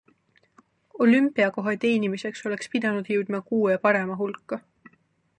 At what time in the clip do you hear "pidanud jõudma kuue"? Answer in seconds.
2.77-3.77